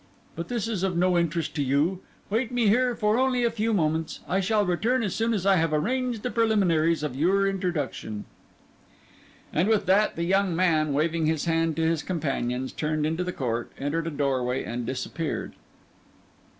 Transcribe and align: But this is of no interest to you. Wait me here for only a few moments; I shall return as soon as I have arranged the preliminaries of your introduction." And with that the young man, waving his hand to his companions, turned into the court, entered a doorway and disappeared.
But 0.35 0.47
this 0.47 0.67
is 0.67 0.81
of 0.81 0.97
no 0.97 1.15
interest 1.15 1.53
to 1.53 1.63
you. 1.63 2.01
Wait 2.31 2.51
me 2.51 2.67
here 2.69 2.95
for 2.95 3.19
only 3.19 3.43
a 3.43 3.51
few 3.51 3.71
moments; 3.71 4.21
I 4.27 4.39
shall 4.39 4.65
return 4.65 5.03
as 5.03 5.13
soon 5.13 5.31
as 5.31 5.45
I 5.45 5.57
have 5.57 5.71
arranged 5.73 6.23
the 6.23 6.31
preliminaries 6.31 7.03
of 7.03 7.15
your 7.15 7.47
introduction." 7.47 8.25
And 9.53 9.69
with 9.69 9.85
that 9.85 10.15
the 10.15 10.23
young 10.23 10.55
man, 10.55 10.91
waving 10.91 11.27
his 11.27 11.45
hand 11.45 11.75
to 11.75 11.83
his 11.83 12.01
companions, 12.01 12.71
turned 12.73 13.05
into 13.05 13.23
the 13.23 13.31
court, 13.31 13.71
entered 13.77 14.07
a 14.07 14.09
doorway 14.09 14.63
and 14.63 14.87
disappeared. 14.87 15.53